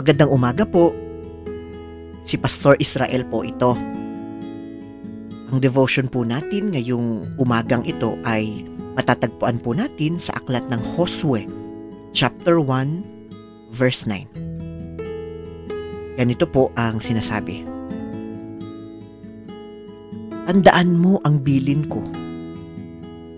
[0.00, 0.96] Magandang umaga po.
[2.24, 3.76] Si Pastor Israel po ito.
[5.52, 8.64] Ang devotion po natin ngayong umagang ito ay
[8.96, 11.44] matatagpuan po natin sa aklat ng Josue,
[12.16, 16.16] chapter 1, verse 9.
[16.16, 17.60] Ganito po ang sinasabi.
[20.48, 22.00] Tandaan mo ang bilin ko.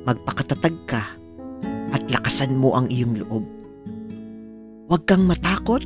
[0.06, 1.10] Magpakatatag ka
[1.90, 3.43] at lakasan mo ang iyong loob.
[4.86, 5.82] Huwag kang matakot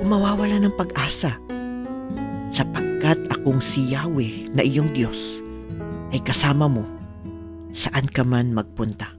[0.00, 1.36] o mawawala ng pag-asa
[2.48, 5.44] sapagkat akong si Yahweh na iyong Diyos
[6.10, 6.88] ay kasama mo
[7.70, 9.12] saan ka man magpunta.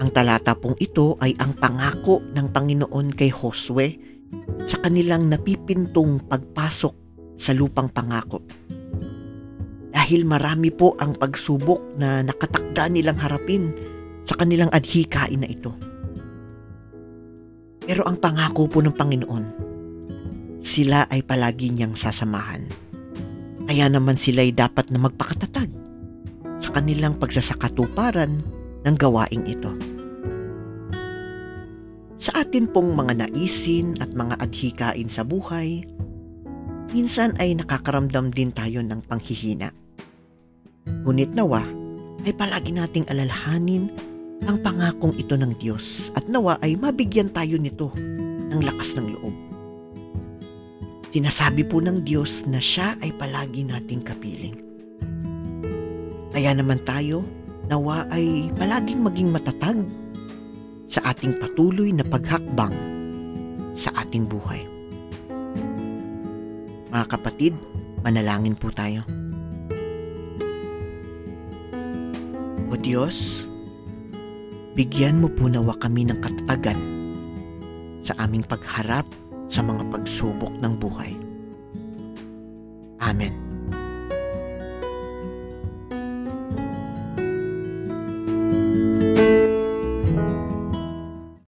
[0.00, 4.00] Ang talata pong ito ay ang pangako ng Panginoon kay Josue
[4.64, 6.94] sa kanilang napipintong pagpasok
[7.36, 8.40] sa lupang pangako.
[9.92, 13.76] Dahil marami po ang pagsubok na nakatakda nilang harapin
[14.30, 15.74] sa kanilang adhikain na ito.
[17.82, 19.44] Pero ang pangako po ng Panginoon,
[20.62, 22.62] sila ay palagi niyang sasamahan.
[23.66, 25.66] Kaya naman sila ay dapat na magpakatatag
[26.62, 28.38] sa kanilang pagsasakatuparan
[28.86, 29.74] ng gawaing ito.
[32.20, 35.82] Sa atin pong mga naisin at mga adhikain sa buhay,
[36.94, 39.74] minsan ay nakakaramdam din tayo ng panghihina.
[40.86, 41.64] Ngunit nawa
[42.28, 44.09] ay palagi nating alalahanin
[44.48, 47.92] ang pangakong ito ng Diyos at nawa ay mabigyan tayo nito
[48.50, 49.34] ng lakas ng loob.
[51.10, 54.56] Sinasabi po ng Diyos na siya ay palagi nating kapiling.
[56.30, 57.26] Kaya naman tayo,
[57.66, 59.78] nawa ay palaging maging matatag
[60.86, 62.74] sa ating patuloy na paghakbang
[63.74, 64.62] sa ating buhay.
[66.90, 67.54] Mga kapatid,
[68.02, 69.02] manalangin po tayo.
[72.70, 73.49] O Diyos,
[74.78, 76.78] bigyan mo po nawa kami ng katatagan
[78.00, 79.06] sa aming pagharap
[79.50, 81.12] sa mga pagsubok ng buhay.
[83.02, 83.49] Amen.